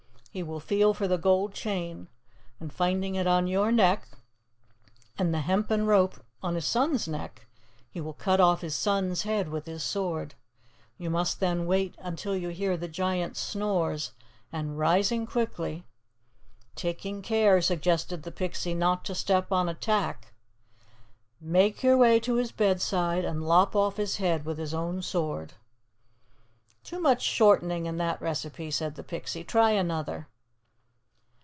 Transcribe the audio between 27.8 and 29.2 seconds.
in that recipe," said the